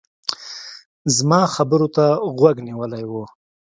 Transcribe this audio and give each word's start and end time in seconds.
زما 1.17 1.41
خبرو 1.55 1.87
ته 1.95 2.05
غوږ 2.37 2.57
نيولی 2.67 3.03
و. 3.07 3.13